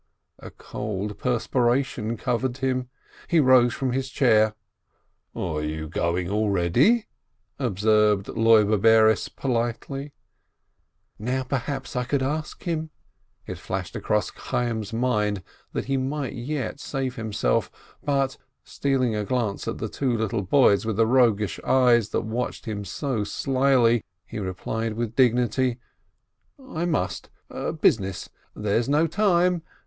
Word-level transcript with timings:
A 0.39 0.49
cold 0.49 1.19
perspiration 1.19 2.17
covered 2.17 2.57
him. 2.57 2.89
He 3.27 3.39
rose 3.39 3.75
from 3.75 3.91
his 3.91 4.09
chair. 4.09 4.55
"You 5.35 5.83
are 5.85 5.87
going 5.87 6.27
already?" 6.27 7.05
observed 7.59 8.25
Loibe 8.27 8.81
Bares, 8.81 9.29
politely. 9.29 10.11
"Now 11.19 11.43
perhaps 11.43 11.95
I 11.95 12.05
could 12.05 12.23
ask 12.23 12.63
him!" 12.63 12.89
It 13.45 13.59
flashed 13.59 13.95
across 13.95 14.31
Chayyim's 14.31 14.91
mind 14.91 15.43
that 15.73 15.85
he 15.85 15.97
might 15.97 16.33
yet 16.33 16.79
save 16.79 17.15
himself, 17.15 17.69
but, 18.03 18.39
stealing 18.63 19.13
a 19.15 19.23
glance 19.23 19.67
at 19.67 19.77
the 19.77 19.87
two 19.87 20.17
boys 20.49 20.83
with 20.83 20.95
the 20.97 21.05
roguish 21.05 21.59
eyes 21.59 22.09
that 22.09 22.21
watched 22.21 22.65
him 22.65 22.83
so 22.85 23.23
slyly, 23.23 24.03
he 24.25 24.39
replied 24.39 24.93
with 24.93 25.13
dignity: 25.15 25.77
"I 26.59 26.85
must! 26.85 27.29
Business! 27.81 28.31
There 28.55 28.77
is 28.79 28.89
no 28.89 29.05
time 29.05 29.61